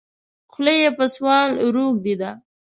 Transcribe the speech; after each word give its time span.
خوله 0.51 0.73
یې 0.81 0.89
په 0.97 1.05
سوال 1.15 1.49
روږده 1.75 2.13
ده. 2.21 2.31